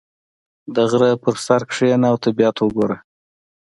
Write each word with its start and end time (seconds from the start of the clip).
•د 0.75 0.77
غره 0.89 1.11
پر 1.23 1.35
سر 1.45 1.61
کښېنه 1.69 2.05
او 2.11 2.17
طبیعت 2.25 2.53
ته 2.57 2.61
وګوره. 2.65 2.97